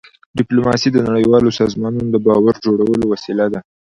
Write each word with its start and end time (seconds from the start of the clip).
ډيپلوماسي 0.37 0.89
د 0.91 0.97
نړیوالو 1.07 1.49
سازمانونو 1.59 2.09
د 2.11 2.17
باور 2.25 2.55
جوړولو 2.65 3.03
وسیله 3.13 3.45
ده. 3.53 3.59